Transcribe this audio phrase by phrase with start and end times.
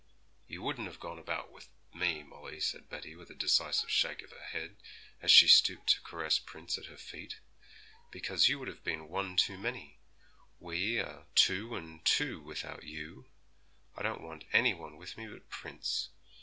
[0.47, 4.31] 'You wouldn't have gone about with me, Molly,' said Betty, with a decisive shake of
[4.31, 4.77] her head,
[5.21, 7.37] as she stooped to caress Prince at her feet,
[8.09, 9.99] 'because you would have been one too many.
[10.59, 13.27] We are two and two without you.
[13.95, 16.09] I don't want any one with me but Prince.